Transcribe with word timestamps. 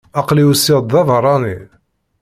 Aql-i 0.19 0.43
usiɣ-d 0.51 0.87
d 0.93 0.97
abeṛṛani. 1.01 1.57